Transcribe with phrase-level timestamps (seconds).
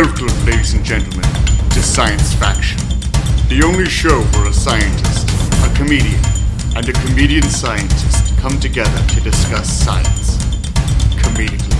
[0.00, 1.28] Welcome, ladies and gentlemen,
[1.70, 2.78] to Science Faction,
[3.48, 5.28] the only show where a scientist,
[5.64, 6.20] a comedian,
[6.76, 10.36] and a comedian scientist come together to discuss science
[11.16, 11.74] comedically.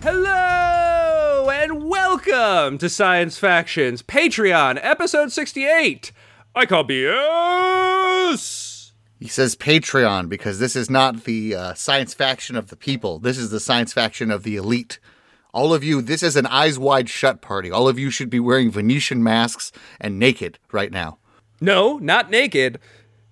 [0.00, 6.12] Hello and welcome to Science Factions Patreon episode 68.
[6.54, 8.92] I call BS.
[9.18, 13.18] He says Patreon because this is not the uh, science faction of the people.
[13.18, 15.00] This is the science faction of the elite.
[15.56, 17.70] All of you, this is an eyes wide shut party.
[17.70, 21.16] All of you should be wearing Venetian masks and naked right now.
[21.62, 22.78] No, not naked.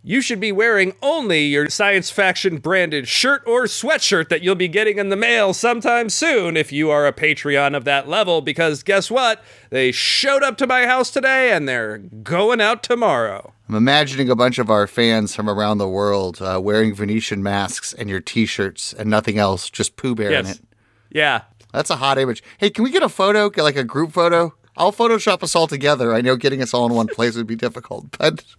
[0.02, 4.68] You should be wearing only your Science Faction branded shirt or sweatshirt that you'll be
[4.68, 8.82] getting in the mail sometime soon if you are a Patreon of that level, because
[8.82, 9.44] guess what?
[9.68, 13.52] They showed up to my house today and they're going out tomorrow.
[13.68, 17.92] I'm imagining a bunch of our fans from around the world uh, wearing Venetian masks
[17.92, 20.56] and your t shirts and nothing else, just Pooh Bear in Yes.
[20.56, 20.64] it.
[21.10, 21.42] Yeah.
[21.74, 22.42] That's a hot image.
[22.58, 24.54] Hey, can we get a photo, get like a group photo?
[24.76, 26.14] I'll Photoshop us all together.
[26.14, 28.44] I know getting us all in one place would be difficult, but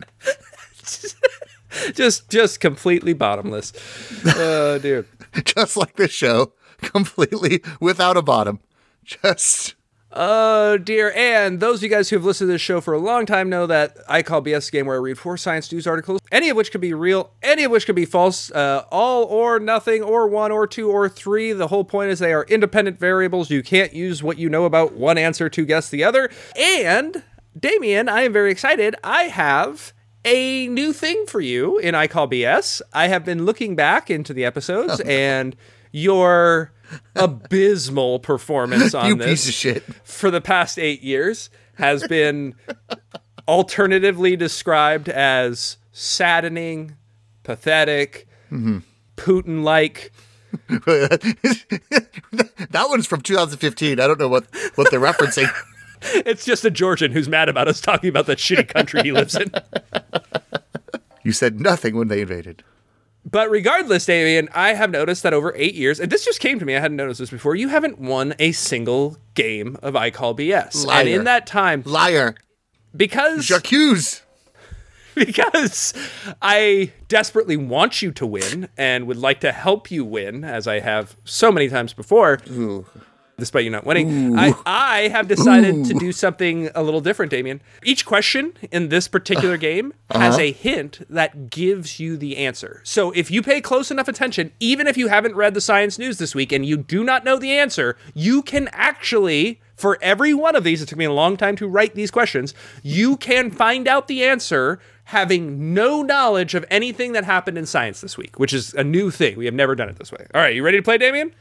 [1.94, 3.74] Just just completely bottomless.
[4.26, 5.06] Oh dear.
[5.46, 8.60] just like this show, completely without a bottom.
[9.04, 9.76] Just
[10.18, 11.12] Oh dear.
[11.14, 13.50] And those of you guys who have listened to this show for a long time
[13.50, 16.50] know that I call BS a game where I read four science news articles, any
[16.50, 20.02] of which could be real, any of which could be false, uh, all or nothing,
[20.02, 21.52] or one or two or three.
[21.52, 23.50] The whole point is they are independent variables.
[23.50, 26.30] You can't use what you know about one answer to guess the other.
[26.56, 27.22] And
[27.60, 28.96] Damien, I am very excited.
[29.04, 29.92] I have
[30.24, 32.82] a new thing for you in I Call BS.
[32.94, 35.56] I have been looking back into the episodes and
[35.96, 36.74] your
[37.16, 39.84] abysmal performance on this piece of shit.
[40.04, 42.54] for the past eight years has been
[43.48, 46.98] alternatively described as saddening,
[47.44, 48.80] pathetic, mm-hmm.
[49.16, 50.12] Putin like.
[50.68, 54.00] that one's from 2015.
[54.00, 55.50] I don't know what what they're referencing.
[56.08, 59.34] It's just a Georgian who's mad about us talking about the shitty country he lives
[59.34, 59.52] in.
[61.24, 62.64] You said nothing when they invaded.
[63.30, 66.66] But regardless, Damien, I have noticed that over eight years, and this just came to
[66.66, 70.36] me, I hadn't noticed this before, you haven't won a single game of I Call
[70.36, 70.76] BS.
[70.76, 71.08] And Liar.
[71.08, 72.36] in that time, Liar.
[72.96, 74.22] because J'accuse.
[75.16, 75.94] because
[76.42, 80.80] I desperately want you to win and would like to help you win, as I
[80.82, 82.38] have so many times before.
[83.38, 87.62] Despite you not winning, I, I have decided to do something a little different, Damien.
[87.84, 89.62] Each question in this particular uh-huh.
[89.62, 90.44] game has uh-huh.
[90.44, 92.80] a hint that gives you the answer.
[92.86, 96.18] So if you pay close enough attention, even if you haven't read the science news
[96.18, 100.56] this week and you do not know the answer, you can actually, for every one
[100.56, 102.54] of these, it took me a long time to write these questions,
[102.84, 108.00] you can find out the answer having no knowledge of anything that happened in science
[108.00, 109.38] this week, which is a new thing.
[109.38, 110.26] We have never done it this way.
[110.34, 111.34] All right, you ready to play, Damien?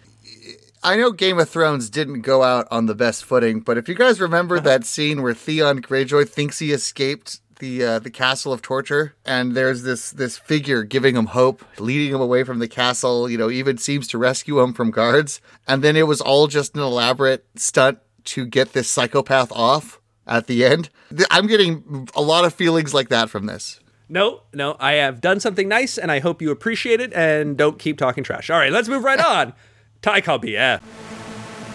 [0.85, 3.95] I know Game of Thrones didn't go out on the best footing, but if you
[3.95, 8.61] guys remember that scene where Theon Greyjoy thinks he escaped the uh, the castle of
[8.61, 13.31] torture, and there's this this figure giving him hope, leading him away from the castle.
[13.31, 16.75] You know, even seems to rescue him from guards, and then it was all just
[16.75, 20.91] an elaborate stunt to get this psychopath off at the end.
[21.31, 23.81] I'm getting a lot of feelings like that from this.
[24.07, 27.79] No, no, I have done something nice and I hope you appreciate it and don't
[27.79, 28.51] keep talking trash.
[28.51, 29.55] All right, let's move right on.
[30.05, 30.83] Ty call BF.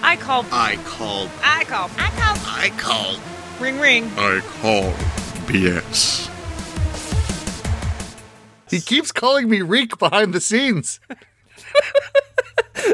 [0.03, 0.45] I call.
[0.51, 1.31] I called.
[1.41, 1.89] I call.
[1.97, 2.37] I call.
[2.45, 3.19] I called.
[3.59, 4.11] Ring ring.
[4.17, 4.93] I called
[5.47, 6.29] BS.
[8.69, 10.99] He keeps calling me Reek behind the scenes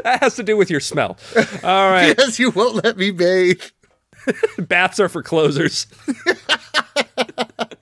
[0.04, 1.18] That has to do with your smell.
[1.62, 3.60] All right, because you won't let me bathe.
[4.58, 5.86] baths are for closers.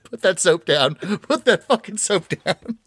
[0.03, 0.95] Put that soap down.
[0.95, 2.79] Put that fucking soap down.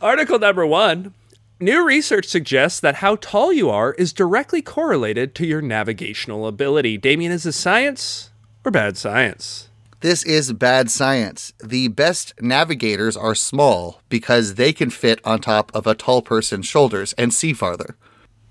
[0.00, 1.12] Article number one.
[1.60, 6.96] New research suggests that how tall you are is directly correlated to your navigational ability.
[6.96, 8.30] Damien, is this science
[8.64, 9.68] or bad science?
[9.98, 11.52] This is bad science.
[11.58, 16.66] The best navigators are small because they can fit on top of a tall person's
[16.66, 17.96] shoulders and see farther.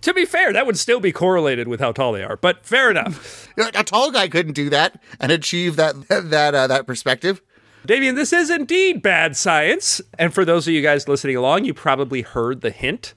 [0.01, 2.91] To be fair, that would still be correlated with how tall they are, but fair
[2.91, 3.47] enough.
[3.57, 7.41] A tall guy couldn't do that and achieve that that uh, that perspective.
[7.87, 10.01] Damien, this is indeed bad science.
[10.19, 13.13] And for those of you guys listening along, you probably heard the hint.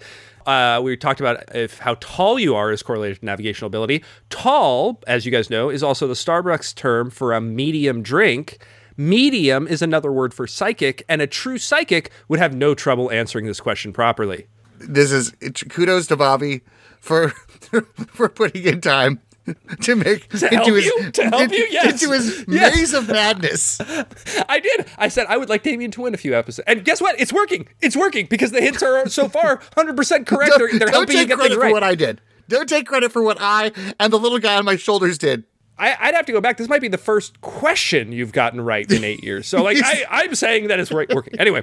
[0.46, 4.05] Uh, we talked about if how tall you are is correlated to navigational ability.
[4.31, 8.64] Tall, as you guys know, is also the Starbucks term for a medium drink.
[8.96, 13.46] Medium is another word for psychic, and a true psychic would have no trouble answering
[13.46, 14.46] this question properly.
[14.78, 15.34] This is
[15.69, 16.61] kudos to Bobby
[17.00, 17.31] for
[18.12, 19.20] for putting in time
[19.82, 21.11] to make To help you?
[21.12, 21.69] To help into, you?
[21.70, 22.02] Yes.
[22.02, 22.76] into his Yes.
[22.76, 23.81] maze of madness.
[24.49, 24.87] I did.
[24.99, 26.64] I said I would like Damien to win a few episodes.
[26.67, 27.19] And guess what?
[27.20, 27.69] It's working.
[27.81, 30.55] It's working because the hints are so far 100% correct.
[30.58, 31.73] They're, they're don't helping you take get credit things for right.
[31.73, 32.20] what I did.
[32.49, 35.44] Don't take credit for what I and the little guy on my shoulders did.
[35.79, 36.58] I, I'd have to go back.
[36.58, 39.46] This might be the first question you've gotten right in eight years.
[39.46, 41.41] So, like, I, I'm saying that it's right working.
[41.41, 41.62] Anyway,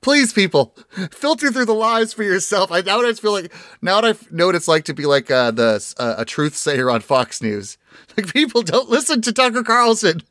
[0.00, 0.76] Please, people,
[1.10, 2.70] filter through the lies for yourself.
[2.70, 3.52] I now I feel like
[3.82, 6.90] now I know what it's like to be like uh, the uh, a truth sayer
[6.90, 7.78] on Fox News.
[8.16, 10.22] Like people don't listen to Tucker Carlson.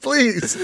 [0.00, 0.56] Please.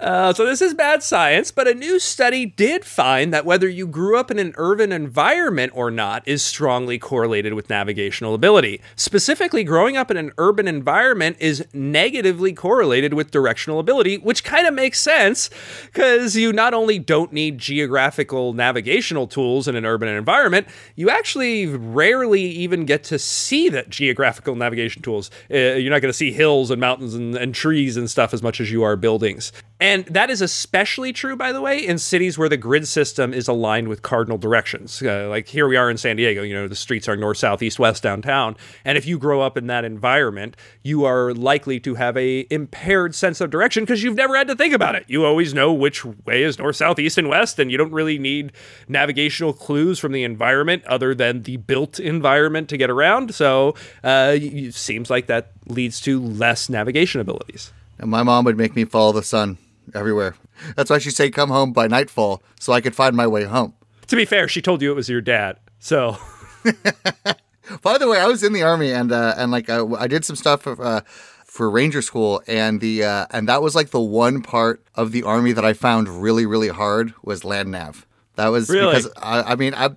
[0.00, 3.86] Uh, so this is bad science, but a new study did find that whether you
[3.86, 8.80] grew up in an urban environment or not is strongly correlated with navigational ability.
[8.96, 14.66] Specifically, growing up in an urban environment is negatively correlated with directional ability, which kind
[14.66, 15.48] of makes sense
[15.86, 21.66] because you not only don't need geographical navigational tools in an urban environment, you actually
[21.66, 25.30] rarely even get to see that geographical navigation tools.
[25.48, 28.42] Uh, you're not going to see hills and mountains and, and trees and stuff as
[28.42, 29.52] much as you are buildings.
[29.84, 33.48] And that is especially true, by the way, in cities where the grid system is
[33.48, 35.02] aligned with cardinal directions.
[35.02, 37.62] Uh, like here we are in San Diego, you know, the streets are north, south,
[37.62, 38.56] east, west downtown.
[38.86, 43.14] And if you grow up in that environment, you are likely to have a impaired
[43.14, 45.04] sense of direction because you've never had to think about it.
[45.06, 48.18] You always know which way is north, south, east, and west, and you don't really
[48.18, 48.52] need
[48.88, 53.34] navigational clues from the environment other than the built environment to get around.
[53.34, 57.70] So uh, it seems like that leads to less navigation abilities.
[57.98, 59.58] And my mom would make me follow the sun
[59.94, 60.34] everywhere.
[60.76, 63.74] That's why she said "Come home by nightfall," so I could find my way home.
[64.08, 65.58] To be fair, she told you it was your dad.
[65.78, 66.16] So
[67.82, 70.24] By the way, I was in the army and uh, and like uh, I did
[70.24, 71.00] some stuff for, uh,
[71.46, 75.22] for ranger school and the uh, and that was like the one part of the
[75.22, 78.06] army that I found really really hard was land nav.
[78.36, 78.94] That was Really?
[78.94, 79.90] because I, I mean I.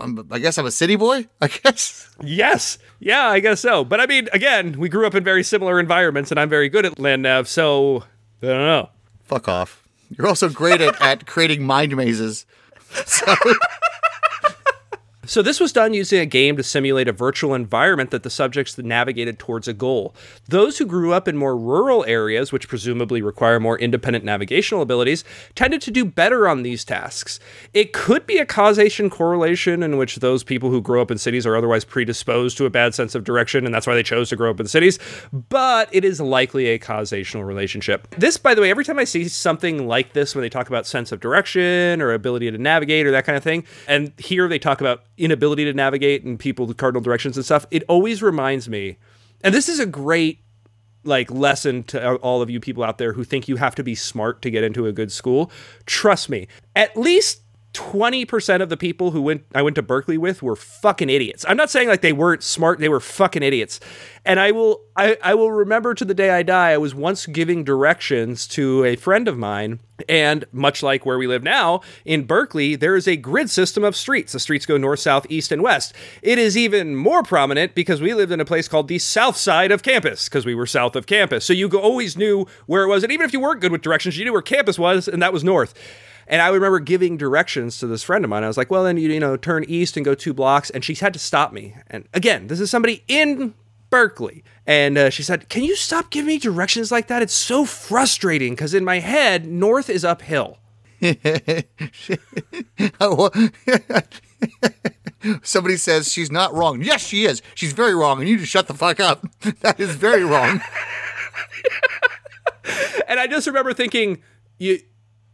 [0.00, 1.26] I'm, I guess I'm a city boy.
[1.40, 2.08] I guess.
[2.22, 2.78] Yes.
[3.00, 3.84] Yeah, I guess so.
[3.84, 6.86] But I mean, again, we grew up in very similar environments, and I'm very good
[6.86, 8.04] at land nav, so
[8.40, 8.90] I don't know.
[9.28, 9.82] Fuck off.
[10.16, 12.46] You're also great at, at creating mind mazes.
[13.04, 13.26] So
[15.28, 18.78] So this was done using a game to simulate a virtual environment that the subjects
[18.78, 20.14] navigated towards a goal.
[20.48, 25.24] Those who grew up in more rural areas, which presumably require more independent navigational abilities,
[25.54, 27.40] tended to do better on these tasks.
[27.74, 31.44] It could be a causation correlation in which those people who grow up in cities
[31.44, 34.36] are otherwise predisposed to a bad sense of direction, and that's why they chose to
[34.36, 34.98] grow up in cities,
[35.50, 38.08] but it is likely a causational relationship.
[38.16, 40.86] This, by the way, every time I see something like this, when they talk about
[40.86, 44.58] sense of direction or ability to navigate or that kind of thing, and here they
[44.58, 48.68] talk about inability to navigate and people with cardinal directions and stuff, it always reminds
[48.68, 48.98] me,
[49.42, 50.42] and this is a great
[51.04, 53.94] like lesson to all of you people out there who think you have to be
[53.94, 55.50] smart to get into a good school.
[55.86, 57.42] Trust me, at least
[57.74, 61.44] 20% of the people who went I went to Berkeley with were fucking idiots.
[61.46, 63.78] I'm not saying like they weren't smart, they were fucking idiots.
[64.24, 67.26] And I will I, I will remember to the day I die, I was once
[67.26, 72.24] giving directions to a friend of mine, and much like where we live now, in
[72.24, 74.32] Berkeley, there is a grid system of streets.
[74.32, 75.94] The streets go north, south, east, and west.
[76.22, 79.70] It is even more prominent because we lived in a place called the south side
[79.70, 81.44] of campus, because we were south of campus.
[81.44, 83.02] So you always knew where it was.
[83.02, 85.32] And even if you weren't good with directions, you knew where campus was, and that
[85.32, 85.74] was north.
[86.28, 88.44] And I remember giving directions to this friend of mine.
[88.44, 90.68] I was like, well, then you, you know, turn east and go two blocks.
[90.68, 91.74] And she had to stop me.
[91.88, 93.54] And again, this is somebody in
[93.88, 94.44] Berkeley.
[94.66, 97.22] And uh, she said, can you stop giving me directions like that?
[97.22, 100.58] It's so frustrating because in my head, north is uphill.
[103.00, 103.30] Oh,
[105.42, 106.82] somebody says she's not wrong.
[106.82, 107.42] Yes, she is.
[107.54, 109.26] She's very wrong, and you just shut the fuck up.
[109.60, 110.60] That is very wrong.
[113.08, 114.22] And I just remember thinking,
[114.58, 114.80] you,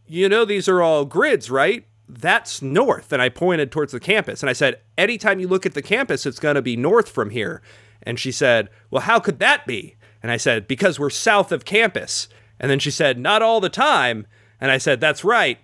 [0.07, 1.85] you know, these are all grids, right?
[2.07, 3.11] That's north.
[3.11, 4.43] And I pointed towards the campus.
[4.43, 7.31] And I said, anytime you look at the campus, it's going to be north from
[7.31, 7.61] here.
[8.03, 9.95] And she said, well, how could that be?
[10.21, 12.27] And I said, because we're south of campus.
[12.59, 14.27] And then she said, not all the time.
[14.61, 15.59] And I said, that's right.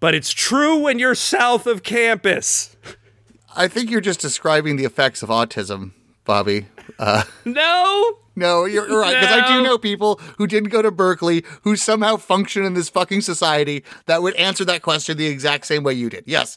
[0.00, 2.76] But it's true when you're south of campus.
[3.56, 5.92] I think you're just describing the effects of autism,
[6.24, 6.66] Bobby.
[6.98, 11.44] Uh, No, no, you're right because I do know people who didn't go to Berkeley
[11.62, 15.82] who somehow function in this fucking society that would answer that question the exact same
[15.82, 16.24] way you did.
[16.26, 16.56] Yes,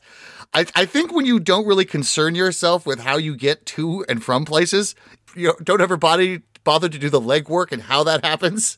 [0.54, 4.24] I, I think when you don't really concern yourself with how you get to and
[4.24, 4.96] from places,
[5.36, 8.78] you don't ever body bother to do the legwork and how that happens.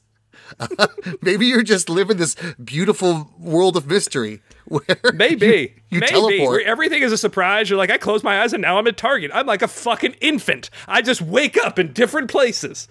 [1.22, 4.84] maybe you're just living this beautiful world of mystery where
[5.14, 5.76] Maybe.
[5.90, 6.12] you Maybe.
[6.12, 6.50] teleport.
[6.50, 7.70] Where everything is a surprise.
[7.70, 9.32] You're like, I close my eyes and now I'm at Target.
[9.34, 10.70] I'm like a fucking infant.
[10.88, 12.88] I just wake up in different places.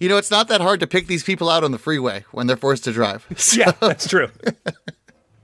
[0.00, 2.46] You know, it's not that hard to pick these people out on the freeway when
[2.46, 3.26] they're forced to drive.
[3.56, 4.28] Yeah, that's true.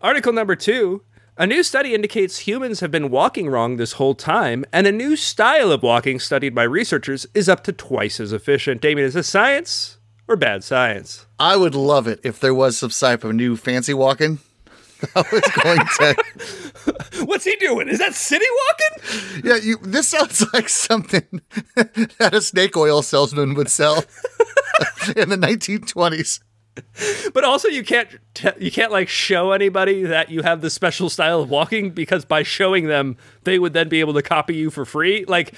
[0.02, 1.02] Article number two.
[1.36, 5.16] A new study indicates humans have been walking wrong this whole time, and a new
[5.16, 8.82] style of walking studied by researchers is up to twice as efficient.
[8.82, 9.96] Damien, is this science
[10.28, 11.26] or bad science?
[11.40, 14.40] I would love it if there was some type of new fancy walking.
[15.16, 17.24] I was going to.
[17.24, 17.88] What's he doing?
[17.88, 19.42] Is that city walking?
[19.44, 21.40] Yeah, you, this sounds like something
[21.74, 24.04] that a snake oil salesman would sell
[25.16, 26.40] in the 1920s.
[27.32, 31.08] But also, you can't t- you can't like show anybody that you have this special
[31.08, 34.70] style of walking because by showing them, they would then be able to copy you
[34.70, 35.24] for free.
[35.26, 35.54] Like,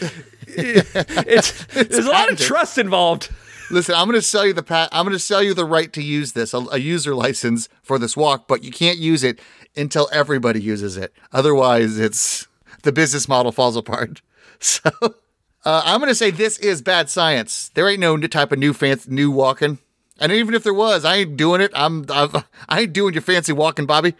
[0.46, 3.30] it's, there's a lot of trust involved.
[3.72, 4.90] Listen, I'm going to sell you the pat.
[4.92, 7.98] I'm going to sell you the right to use this, a, a user license for
[7.98, 9.40] this walk, but you can't use it
[9.74, 11.14] until everybody uses it.
[11.32, 12.46] Otherwise, it's
[12.82, 14.20] the business model falls apart.
[14.64, 17.72] So, uh, I'm going to say this is bad science.
[17.74, 19.78] There ain't no new type of new fancy new walking,
[20.20, 21.72] and even if there was, I ain't doing it.
[21.74, 24.14] I'm, I'm I ain't doing your fancy walking, Bobby.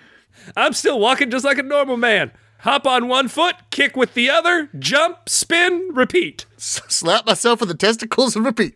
[0.56, 2.32] I'm still walking just like a normal man.
[2.62, 6.46] Hop on one foot, kick with the other, jump, spin, repeat.
[6.56, 8.74] S- slap myself with the testicles and repeat.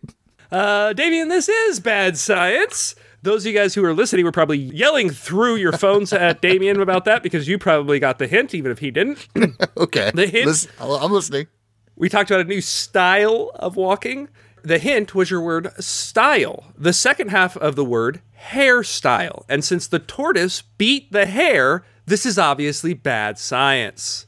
[0.51, 2.95] Uh, Damien, this is bad science.
[3.23, 6.79] Those of you guys who are listening were probably yelling through your phones at Damien
[6.79, 9.27] about that because you probably got the hint, even if he didn't.
[9.77, 11.47] Okay, The hint- Listen- I'm listening.
[11.95, 14.29] We talked about a new style of walking.
[14.63, 16.65] The hint was your word style.
[16.77, 19.43] The second half of the word hairstyle.
[19.49, 24.25] And since the tortoise beat the hare, this is obviously bad science.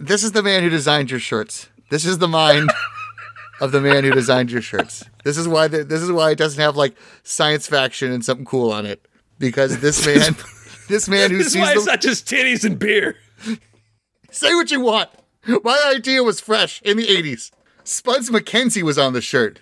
[0.00, 1.68] This is the man who designed your shirts.
[1.90, 2.70] This is the mind
[3.62, 5.04] of the man who designed your shirts.
[5.24, 8.44] This is why the, this is why it doesn't have like science faction and something
[8.44, 9.06] cool on it
[9.38, 10.36] because this man,
[10.88, 13.16] this man who This is sees why it's the not just titties and beer.
[14.32, 15.10] say what you want.
[15.62, 17.52] My idea was fresh in the '80s.
[17.84, 19.60] Spuds MacKenzie was on the shirt.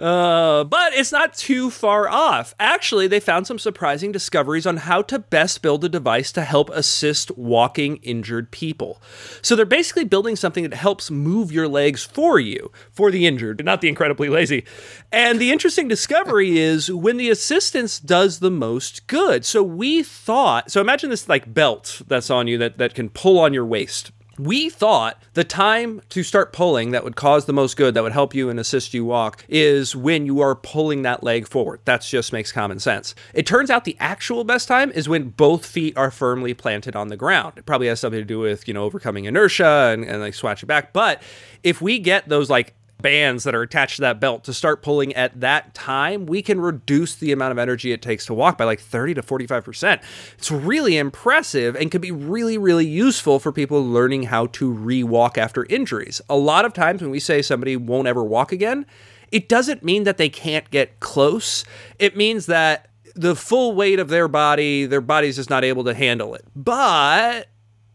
[0.00, 2.54] Uh, but it's not too far off.
[2.58, 6.70] Actually, they found some surprising discoveries on how to best build a device to help
[6.70, 9.02] assist walking injured people.
[9.42, 13.62] So they're basically building something that helps move your legs for you, for the injured,
[13.62, 14.64] not the incredibly lazy.
[15.12, 19.44] And the interesting discovery is when the assistance does the most good.
[19.44, 23.38] So we thought, so imagine this like belt that's on you that, that can pull
[23.38, 24.12] on your waist
[24.46, 28.12] we thought the time to start pulling that would cause the most good, that would
[28.12, 31.80] help you and assist you walk, is when you are pulling that leg forward.
[31.84, 33.14] That just makes common sense.
[33.34, 37.08] It turns out the actual best time is when both feet are firmly planted on
[37.08, 37.54] the ground.
[37.56, 40.66] It probably has something to do with, you know, overcoming inertia and, and like swatching
[40.66, 40.92] back.
[40.92, 41.22] But
[41.62, 45.14] if we get those like bands that are attached to that belt to start pulling
[45.14, 48.64] at that time, we can reduce the amount of energy it takes to walk by
[48.64, 50.02] like 30 to 45%.
[50.38, 55.38] It's really impressive and could be really, really useful for people learning how to re-walk
[55.38, 56.20] after injuries.
[56.28, 58.86] A lot of times when we say somebody won't ever walk again,
[59.32, 61.64] it doesn't mean that they can't get close.
[61.98, 65.94] It means that the full weight of their body, their body's just not able to
[65.94, 66.44] handle it.
[66.54, 67.48] But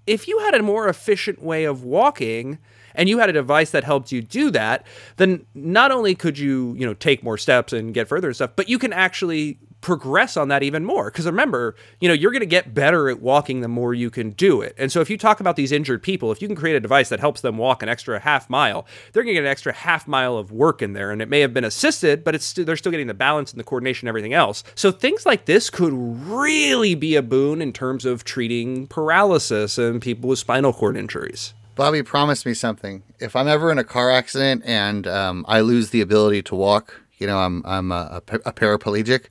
[0.07, 2.59] if you had a more efficient way of walking
[2.97, 4.85] and you had a device that helped you do that,
[5.17, 8.51] then not only could you, you know, take more steps and get further and stuff,
[8.55, 11.11] but you can actually progress on that even more.
[11.11, 14.31] Because remember, you know, you're going to get better at walking the more you can
[14.31, 14.73] do it.
[14.79, 17.09] And so if you talk about these injured people, if you can create a device
[17.09, 20.07] that helps them walk an extra half mile, they're going to get an extra half
[20.07, 21.11] mile of work in there.
[21.11, 23.59] And it may have been assisted, but it's st- they're still getting the balance and
[23.59, 24.63] the coordination and everything else.
[24.73, 30.01] So things like this could really be a boon in terms of treating paralysis and
[30.01, 31.53] people with spinal cord injuries.
[31.75, 33.03] Bobby promised me something.
[33.19, 37.01] If I'm ever in a car accident and um, I lose the ability to walk,
[37.17, 39.25] you know, I'm I'm a, a, a paraplegic.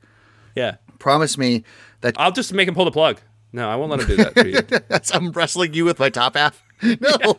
[0.55, 0.77] Yeah.
[0.99, 1.65] Promise me
[2.03, 3.21] that I'll just make him pull the plug.
[3.53, 4.99] No, I won't let him do that to you.
[5.15, 6.63] I'm wrestling you with my top half.
[6.83, 7.39] No,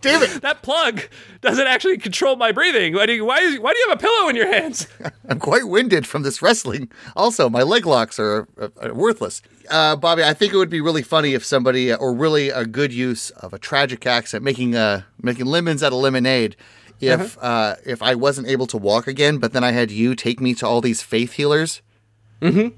[0.00, 0.42] damn it!
[0.42, 1.02] that plug
[1.40, 2.94] doesn't actually control my breathing.
[2.94, 4.86] Why do you, why, is, why do you have a pillow in your hands?
[5.28, 6.90] I'm quite winded from this wrestling.
[7.16, 9.42] Also, my leg locks are, are, are worthless.
[9.70, 12.92] Uh, Bobby, I think it would be really funny if somebody, or really a good
[12.92, 16.56] use of a tragic accent, making uh, making lemons out of lemonade.
[17.00, 20.40] If uh, if I wasn't able to walk again, but then I had you take
[20.40, 21.82] me to all these faith healers,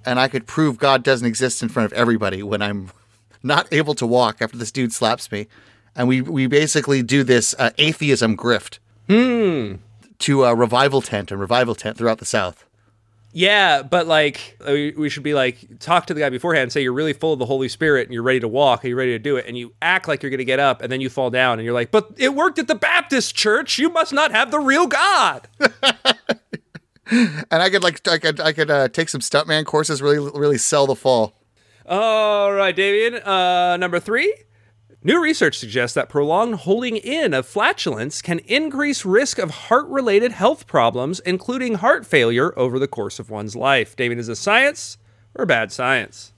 [0.04, 2.90] and I could prove God doesn't exist in front of everybody when I'm
[3.42, 5.46] not able to walk after this dude slaps me,
[5.96, 8.78] and we we basically do this uh, atheism grift
[10.18, 12.64] to a revival tent and revival tent throughout the South.
[13.32, 16.82] Yeah, but like uh, we should be like talk to the guy beforehand and say
[16.82, 19.12] you're really full of the Holy Spirit and you're ready to walk and you're ready
[19.12, 21.10] to do it and you act like you're going to get up and then you
[21.10, 23.78] fall down and you're like, "But it worked at the Baptist church.
[23.78, 25.48] You must not have the real God."
[27.10, 30.58] and I could like I could I could uh, take some stuntman courses, really really
[30.58, 31.34] sell the fall.
[31.84, 33.24] All right, Davian.
[33.24, 34.32] Uh, number three.
[35.06, 40.32] New research suggests that prolonged holding in of flatulence can increase risk of heart related
[40.32, 43.94] health problems, including heart failure, over the course of one's life.
[43.94, 44.98] Davian, is this science
[45.36, 46.32] or bad science?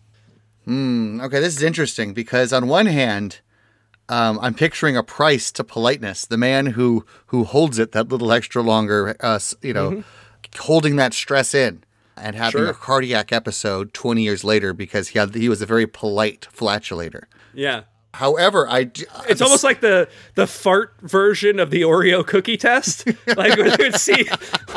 [0.67, 1.19] Hmm.
[1.23, 3.41] Okay, this is interesting because on one hand,
[4.11, 6.27] um, I'm picturing a price to politeness.
[6.27, 10.05] The man who who holds it that little extra longer, uh, you know,
[10.59, 11.85] holding that stress in
[12.19, 12.69] and having Sure.
[12.69, 17.29] a cardiac episode 20 years later because he had he was a very polite flatulator.
[17.55, 17.85] Yeah.
[18.19, 23.07] However, I d- It's almost like the the fart version of the Oreo cookie test.
[23.37, 24.29] Like where they would see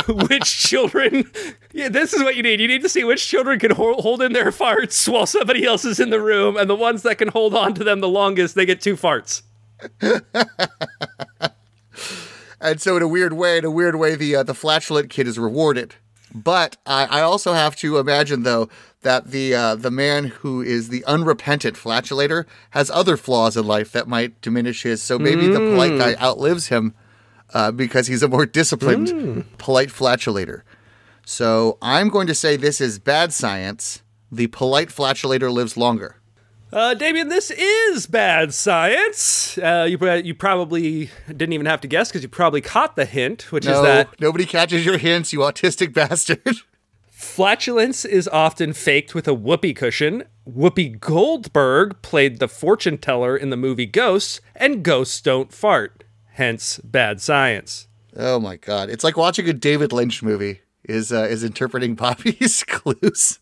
[0.07, 1.31] which children.
[1.73, 2.59] Yeah, this is what you need.
[2.59, 5.85] You need to see which children can hold, hold in their farts while somebody else
[5.85, 8.53] is in the room, and the ones that can hold on to them the longest,
[8.53, 9.41] they get two farts.
[12.63, 15.27] And so, in a weird way, in a weird way, the uh, the flatulent kid
[15.27, 15.95] is rewarded.
[16.33, 18.69] But I, I also have to imagine, though,
[19.01, 23.91] that the uh, the man who is the unrepentant flatulator has other flaws in life
[23.91, 25.01] that might diminish his.
[25.01, 26.93] So maybe the polite guy outlives him
[27.53, 30.63] uh, because he's a more disciplined, polite flatulator.
[31.25, 34.03] So I'm going to say this is bad science.
[34.31, 36.15] The polite flatulator lives longer.
[36.73, 39.57] Uh, Damien, this is bad science.
[39.57, 43.51] Uh, you you probably didn't even have to guess because you probably caught the hint,
[43.51, 46.57] which is that nobody catches your hints, you autistic bastard.
[47.09, 50.23] Flatulence is often faked with a whoopee cushion.
[50.49, 56.05] Whoopi Goldberg played the fortune teller in the movie Ghosts, and ghosts don't fart.
[56.33, 57.89] Hence, bad science.
[58.15, 58.89] Oh my god!
[58.89, 60.61] It's like watching a David Lynch movie.
[60.85, 63.39] Is uh, is interpreting Poppy's clues?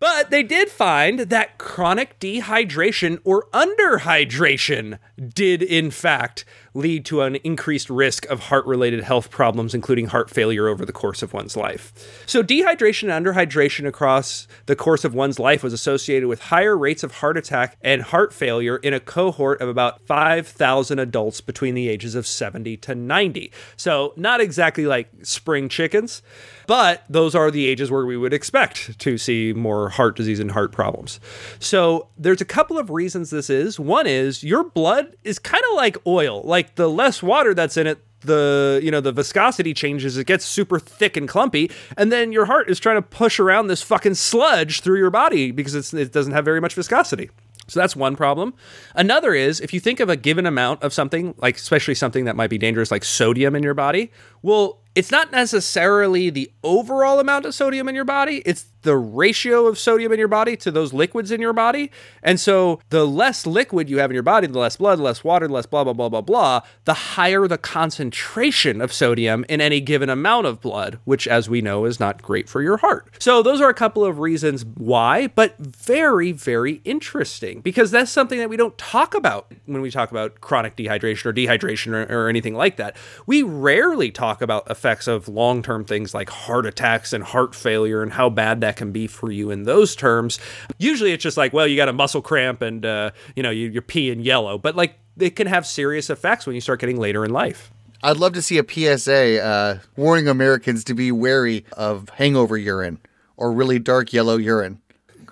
[0.00, 4.98] But they did find that chronic dehydration or underhydration
[5.34, 6.44] did, in fact,
[6.76, 10.92] lead to an increased risk of heart related health problems, including heart failure over the
[10.92, 11.92] course of one's life.
[12.26, 17.02] So, dehydration and underhydration across the course of one's life was associated with higher rates
[17.02, 21.88] of heart attack and heart failure in a cohort of about 5,000 adults between the
[21.88, 23.50] ages of 70 to 90.
[23.76, 26.22] So, not exactly like spring chickens,
[26.66, 30.50] but those are the ages where we would expect to see more heart disease and
[30.50, 31.20] heart problems.
[31.58, 33.80] So, there's a couple of reasons this is.
[33.80, 36.42] One is your blood is kind of like oil.
[36.44, 40.16] Like the less water that's in it, the you know the viscosity changes.
[40.16, 43.68] It gets super thick and clumpy and then your heart is trying to push around
[43.68, 47.30] this fucking sludge through your body because it doesn't have very much viscosity.
[47.68, 48.54] So that's one problem.
[48.94, 52.36] Another is if you think of a given amount of something, like especially something that
[52.36, 57.44] might be dangerous, like sodium in your body, well, it's not necessarily the overall amount
[57.44, 60.92] of sodium in your body, it's the ratio of sodium in your body to those
[60.92, 61.90] liquids in your body.
[62.22, 65.48] And so the less liquid you have in your body, the less blood, less water,
[65.48, 70.08] less blah, blah, blah, blah, blah, the higher the concentration of sodium in any given
[70.08, 73.08] amount of blood, which, as we know, is not great for your heart.
[73.18, 78.38] So those are a couple of reasons why, but very, very interesting because that's something
[78.38, 82.28] that we don't talk about when we talk about chronic dehydration or dehydration or, or
[82.28, 82.96] anything like that.
[83.26, 88.00] We rarely talk about effects of long term things like heart attacks and heart failure
[88.00, 90.38] and how bad that can be for you in those terms.
[90.78, 93.68] Usually it's just like, well, you got a muscle cramp and, uh, you know, you,
[93.68, 97.24] you're peeing yellow, but like it can have serious effects when you start getting later
[97.24, 97.72] in life.
[98.02, 103.00] I'd love to see a PSA uh, warning Americans to be wary of hangover urine
[103.36, 104.80] or really dark yellow urine.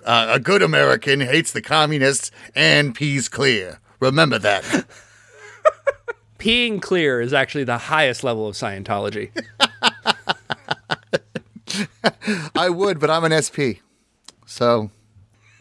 [0.03, 3.79] Uh, a good American hates the communists and pees clear.
[3.99, 4.85] Remember that.
[6.39, 9.31] Peeing clear is actually the highest level of Scientology.
[12.55, 13.81] I would, but I'm an SP.
[14.45, 14.91] So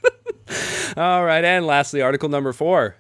[0.97, 2.97] All right, and lastly, article number four.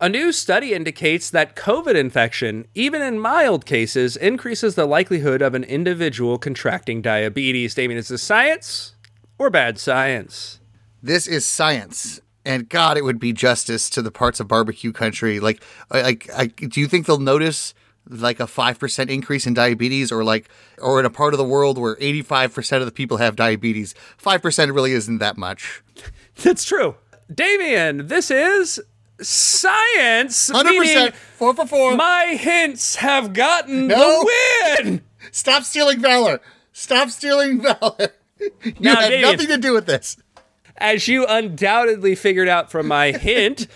[0.00, 5.54] A new study indicates that COVID infection, even in mild cases, increases the likelihood of
[5.54, 7.74] an individual contracting diabetes.
[7.74, 8.94] Damien, is this science
[9.38, 10.60] or bad science?
[11.02, 12.20] this is science.
[12.44, 15.38] And God, it would be justice to the parts of barbecue country.
[15.38, 17.74] Like, like, I, do you think they'll notice
[18.08, 21.44] like a five percent increase in diabetes, or like, or in a part of the
[21.44, 23.94] world where eighty-five percent of the people have diabetes?
[24.16, 25.82] Five percent really isn't that much.
[26.42, 26.96] That's true.
[27.34, 28.80] Damien, this is
[29.20, 30.48] science.
[30.50, 31.96] Hundred meaning percent, four for four.
[31.96, 33.96] My hints have gotten No.
[33.96, 35.02] the win.
[35.32, 36.40] Stop stealing valor.
[36.72, 38.08] Stop stealing valor.
[38.62, 39.22] You Now, have David.
[39.32, 40.16] nothing to do with this.
[40.76, 43.66] As you undoubtedly figured out from my hint,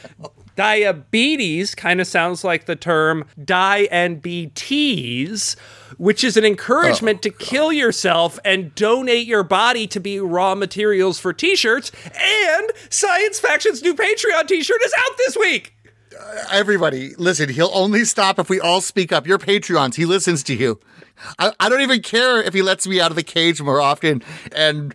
[0.57, 5.57] diabetes kind of sounds like the term die and be tease,
[5.99, 10.55] which is an encouragement Oh, to kill yourself and donate your body to be raw
[10.55, 11.93] materials for t-shirts.
[12.05, 15.75] And Science Faction's new Patreon t-shirt is out this week.
[16.19, 19.27] Uh, everybody, listen, he'll only stop if we all speak up.
[19.27, 19.95] You're Patreons.
[19.95, 20.79] He listens to you.
[21.39, 24.23] I, I don't even care if he lets me out of the cage more often
[24.55, 24.95] and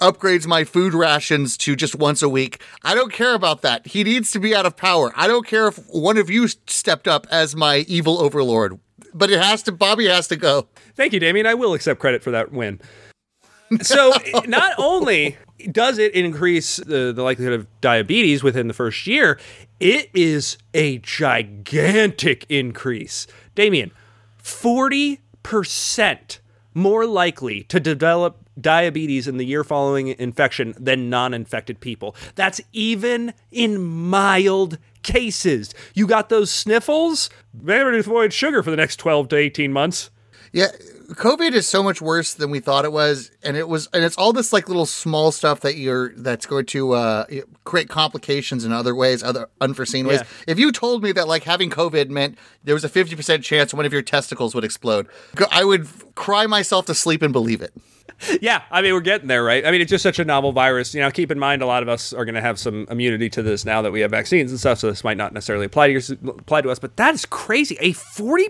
[0.00, 2.62] upgrades my food rations to just once a week.
[2.82, 3.86] I don't care about that.
[3.88, 5.12] He needs to be out of power.
[5.16, 8.78] I don't care if one of you stepped up as my evil overlord.
[9.14, 10.68] But it has to, Bobby has to go.
[10.94, 11.46] Thank you, Damien.
[11.46, 12.80] I will accept credit for that win.
[13.82, 14.14] So,
[14.46, 15.36] not only
[15.70, 19.38] does it increase the, the likelihood of diabetes within the first year,
[19.78, 23.26] it is a gigantic increase.
[23.54, 23.90] Damien,
[24.42, 26.38] 40%
[26.74, 32.14] more likely to develop diabetes in the year following infection than non infected people.
[32.34, 35.74] That's even in mild cases.
[35.94, 37.30] You got those sniffles?
[37.54, 40.10] Better to avoid sugar for the next 12 to 18 months.
[40.52, 40.68] Yeah,
[41.12, 44.16] COVID is so much worse than we thought it was, and it was, and it's
[44.18, 47.24] all this like little small stuff that you're that's going to uh,
[47.64, 50.20] create complications in other ways, other unforeseen ways.
[50.20, 50.52] Yeah.
[50.52, 53.72] If you told me that like having COVID meant there was a fifty percent chance
[53.72, 55.06] one of your testicles would explode,
[55.50, 57.72] I would cry myself to sleep and believe it.
[58.40, 59.64] Yeah, I mean, we're getting there, right?
[59.66, 60.94] I mean, it's just such a novel virus.
[60.94, 63.28] You know, keep in mind, a lot of us are going to have some immunity
[63.30, 65.88] to this now that we have vaccines and stuff, so this might not necessarily apply
[65.88, 66.02] to, your,
[66.38, 67.76] apply to us, but that is crazy.
[67.80, 68.48] A 40%,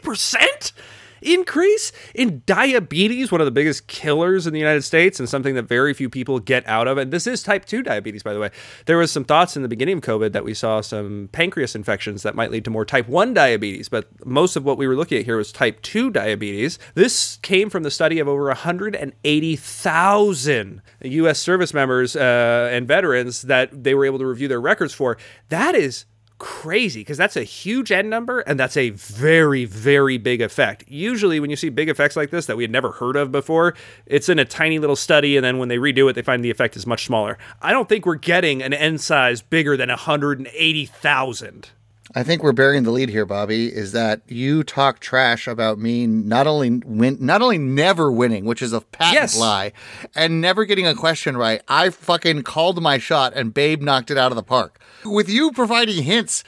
[0.00, 0.72] 40%?
[1.20, 5.64] Increase in diabetes, one of the biggest killers in the United States and something that
[5.64, 6.98] very few people get out of.
[6.98, 8.50] And this is type 2 diabetes, by the way.
[8.86, 12.22] There was some thoughts in the beginning of COVID that we saw some pancreas infections
[12.22, 15.18] that might lead to more type 1 diabetes, but most of what we were looking
[15.18, 16.78] at here was type 2 diabetes.
[16.94, 21.38] This came from the study of over 180,000 U.S.
[21.38, 25.16] service members uh, and veterans that they were able to review their records for.
[25.48, 26.04] That is
[26.38, 30.84] crazy because that's a huge end number and that's a very very big effect.
[30.88, 33.74] Usually when you see big effects like this that we had never heard of before
[34.06, 36.50] it's in a tiny little study and then when they redo it they find the
[36.50, 37.38] effect is much smaller.
[37.60, 41.70] I don't think we're getting an n size bigger than 180000
[42.14, 43.66] I think we're burying the lead here, Bobby.
[43.66, 48.62] Is that you talk trash about me not only win, not only never winning, which
[48.62, 49.38] is a patent Yes.
[49.38, 49.72] lie,
[50.14, 51.60] and never getting a question right.
[51.68, 54.78] I fucking called my shot, and Babe knocked it out of the park.
[55.04, 56.44] With you providing hints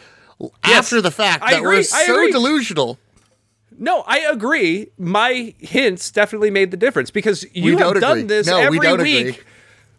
[0.65, 1.69] after the fact I that agree.
[1.77, 2.33] were I so agree.
[2.33, 2.99] delusional.
[3.79, 8.23] no i agree my hints definitely made the difference because you We have done agree.
[8.23, 9.45] this No, we every don't week agree.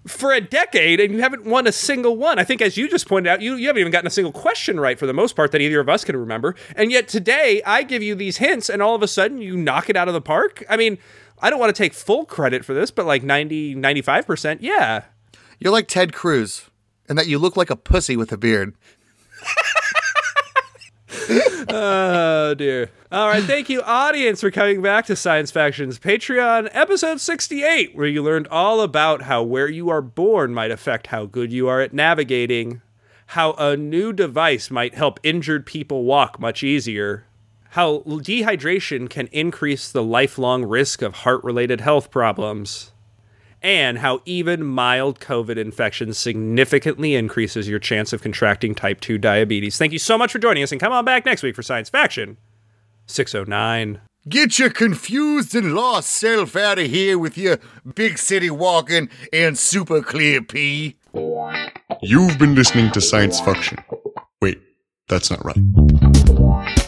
[0.08, 2.40] For a decade and you haven't won a single one.
[2.40, 4.80] I think, as you just pointed out, you, you haven't even gotten a single question
[4.80, 6.56] right for the most part that either of us can remember.
[6.76, 9.90] And yet today, I give you these hints and all of a sudden you knock
[9.90, 10.64] it out of the park.
[10.70, 10.98] I mean,
[11.40, 15.06] I don't want to take full credit for this, but like 90, 95%, yeah.
[15.60, 16.70] You're like Ted Cruz,
[17.08, 18.74] and that you look like a pussy with a beard.
[21.74, 22.90] Oh, dear.
[23.12, 23.44] All right.
[23.44, 28.48] Thank you, audience, for coming back to Science Faction's Patreon, episode 68, where you learned
[28.48, 32.82] all about how where you are born might affect how good you are at navigating,
[33.28, 37.26] how a new device might help injured people walk much easier,
[37.70, 42.91] how dehydration can increase the lifelong risk of heart related health problems.
[43.62, 49.78] And how even mild COVID infection significantly increases your chance of contracting type 2 diabetes.
[49.78, 51.90] Thank you so much for joining us, and come on back next week for Science
[51.90, 52.38] Faction
[53.06, 54.02] 609.
[54.30, 57.60] Get your confused and lost self out of here with your
[57.96, 60.98] big city walking and super clear pee.
[62.02, 63.78] You've been listening to Science Faction.
[64.42, 64.60] Wait,
[65.08, 66.81] that's not right.